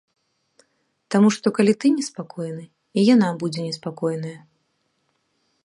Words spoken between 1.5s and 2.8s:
калі ты неспакойны,